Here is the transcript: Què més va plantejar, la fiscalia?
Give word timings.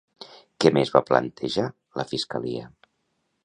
Què 0.63 0.71
més 0.77 0.91
va 0.95 1.03
plantejar, 1.11 1.67
la 2.01 2.09
fiscalia? 2.15 2.67